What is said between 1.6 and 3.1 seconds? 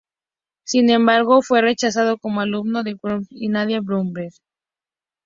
rechazado como alumno por Maurice